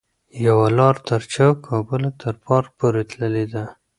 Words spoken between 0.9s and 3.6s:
تر چوک او بله تر پارک پورې تللې